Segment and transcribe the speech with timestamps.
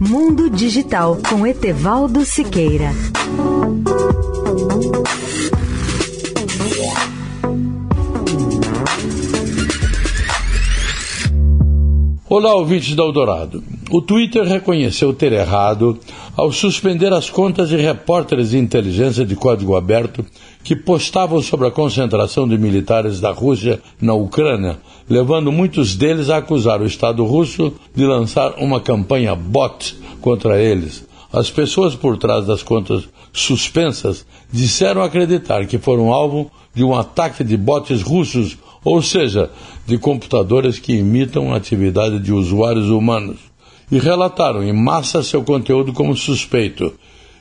[0.00, 2.92] Mundo Digital com Etevaldo Siqueira.
[12.28, 13.64] Olá, ouvintes da Eldorado.
[13.90, 15.98] O Twitter reconheceu ter errado
[16.36, 20.26] ao suspender as contas de repórteres de inteligência de código aberto
[20.62, 24.78] que postavam sobre a concentração de militares da Rússia na Ucrânia,
[25.08, 31.06] levando muitos deles a acusar o Estado russo de lançar uma campanha bot contra eles.
[31.32, 37.42] As pessoas por trás das contas suspensas disseram acreditar que foram alvo de um ataque
[37.42, 39.50] de bots russos, ou seja,
[39.86, 43.47] de computadores que imitam a atividade de usuários humanos,
[43.90, 46.92] e relataram em massa seu conteúdo como suspeito.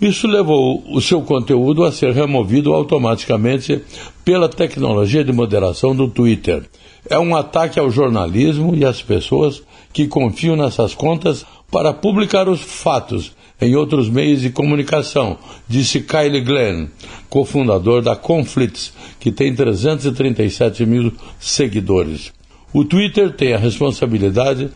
[0.00, 3.82] Isso levou o seu conteúdo a ser removido automaticamente
[4.24, 6.64] pela tecnologia de moderação do Twitter.
[7.08, 12.60] É um ataque ao jornalismo e às pessoas que confiam nessas contas para publicar os
[12.60, 15.36] fatos em outros meios de comunicação,
[15.68, 16.88] disse Kyle Glenn,
[17.28, 22.32] cofundador da Conflicts, que tem 337 mil seguidores.
[22.72, 24.70] O Twitter tem a responsabilidade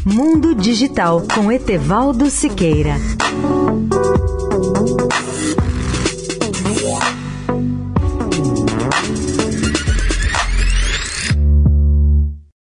[0.04, 2.96] Mundo Digital com Etevaldo Siqueira.